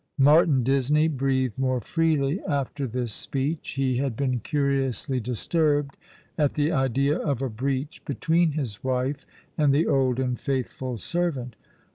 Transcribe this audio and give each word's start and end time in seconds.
Martin 0.17 0.63
Disney 0.63 1.07
breathed 1.07 1.59
more 1.59 1.79
freely 1.79 2.41
after 2.47 2.87
this 2.87 3.13
speech. 3.13 3.73
He 3.73 3.97
had 3.97 4.15
been 4.15 4.39
curiously 4.39 5.19
disturbed 5.19 5.95
at 6.39 6.55
the 6.55 6.71
idea 6.71 7.19
of 7.19 7.43
a 7.43 7.49
breach 7.51 8.03
between 8.03 8.53
his 8.53 8.83
wife 8.83 9.27
and 9.59 9.71
the 9.71 9.85
old 9.85 10.19
and 10.19 10.39
faithful 10.39 10.97
servant. 10.97 11.55